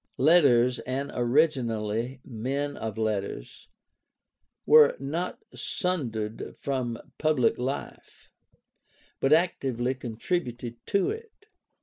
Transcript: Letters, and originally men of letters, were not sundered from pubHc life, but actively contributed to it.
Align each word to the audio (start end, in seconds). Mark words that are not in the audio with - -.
Letters, 0.17 0.79
and 0.79 1.11
originally 1.13 2.21
men 2.25 2.75
of 2.75 2.97
letters, 2.97 3.67
were 4.65 4.95
not 4.97 5.43
sundered 5.53 6.55
from 6.57 6.97
pubHc 7.19 7.59
life, 7.59 8.31
but 9.19 9.31
actively 9.31 9.93
contributed 9.93 10.83
to 10.87 11.11
it. 11.11 11.45